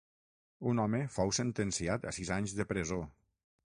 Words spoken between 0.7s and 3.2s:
Un home fou sentenciat a sis anys de presó.